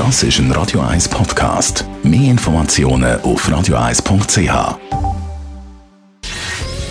[0.00, 1.84] Das ist ein Radio 1 Podcast.
[2.02, 4.78] Mehr Informationen auf radio1.ch.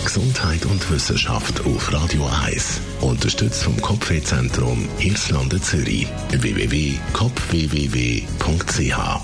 [0.04, 2.80] Gesundheit und Wissenschaft auf Radio 1.
[3.00, 6.06] Unterstützt vom Kopfwehzentrum Irlande Zürich.
[6.30, 9.20] www.kopfwww.ch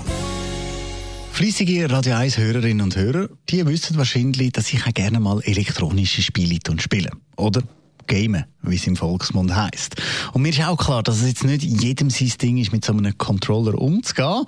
[1.31, 6.21] Flüssige Radio 1 Hörerinnen und Hörer, die wissen wahrscheinlich, dass ich auch gerne mal elektronische
[6.21, 7.11] Spiele spiele.
[7.37, 7.63] Oder?
[8.07, 9.95] Gamen, wie es im Volksmund heißt.
[10.33, 12.93] Und mir ist auch klar, dass es jetzt nicht jedem sein Ding ist, mit so
[12.93, 14.45] einem Controller umzugehen.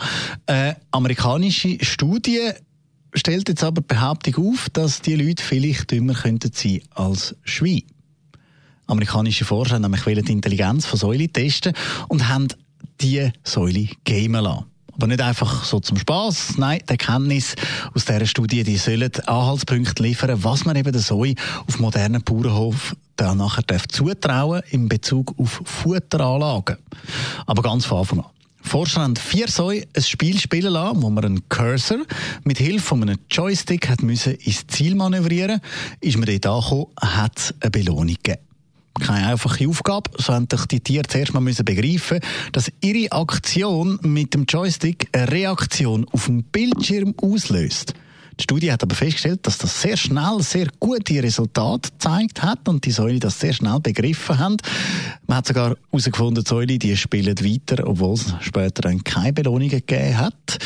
[0.47, 2.51] Äh, amerikanische Studie
[3.13, 7.83] stellt jetzt aber die Behauptung auf, dass die Leute vielleicht dümmer könnten sein als Schweine.
[8.87, 11.73] Amerikanische Forscher haben nämlich die Intelligenz von Säulen testen
[12.07, 12.47] und haben
[13.01, 14.65] die Säule gamen lassen.
[14.93, 16.57] Aber nicht einfach so zum Spaß.
[16.57, 17.55] Nein, die Erkenntnis
[17.93, 21.35] aus dieser Studie, die sollen Anhaltspunkte liefern, was man eben der Säue
[21.67, 26.77] auf modernen Bauernhof dann nachher zutrauen in Bezug auf Futteranlagen.
[27.45, 28.25] Aber ganz von Anfang an.
[28.61, 31.99] Forscher haben vier Säue ein Spiel spielen lassen, wo man einen Cursor
[32.43, 35.61] mit Hilfe von einem Joystick hat müssen ins Ziel manövrieren.
[36.01, 38.41] Ist man dort angekommen, hat es eine Belohnung gegeben
[38.99, 42.19] keine einfache Aufgabe, so haben die Tiere zuerst mal begreifen,
[42.51, 47.93] dass ihre Aktion mit dem Joystick eine Reaktion auf dem Bildschirm auslöst.
[48.39, 52.85] Die Studie hat aber festgestellt, dass das sehr schnell sehr gute Resultate gezeigt hat und
[52.85, 54.55] die Säule das sehr schnell begriffen haben.
[55.27, 59.69] Man hat sogar herausgefunden, die Säule, die spielen weiter, obwohl es später dann keine Belohnungen
[59.69, 60.57] gegeben hat.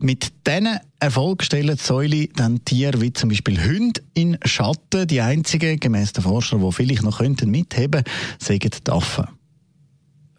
[0.00, 5.06] Mit diesen Erfolg stellen die Säule dann Tiere wie zum Beispiel Hunde in Schatten.
[5.06, 8.02] Die einzigen, gemäss den Forschern, die vielleicht noch könnten mitheben,
[8.40, 9.28] sagen die Affen.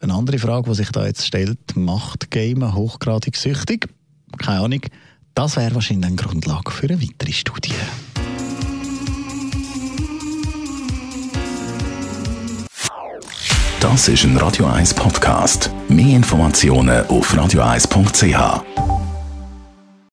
[0.02, 3.88] Eine andere Frage, die sich da jetzt stellt, macht Gamer hochgradig süchtig?
[4.38, 4.82] Keine Ahnung.
[5.34, 7.74] Das wäre wahrscheinlich eine Grundlage für eine weitere Studie.
[13.80, 15.72] Das ist ein Radio 1 Podcast.
[15.90, 19.01] Mehr Informationen auf radio1.ch.